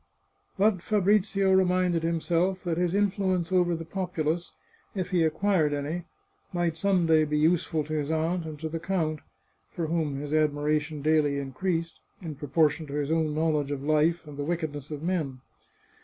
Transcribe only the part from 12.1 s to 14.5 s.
in proportion to his own knowledge of life and the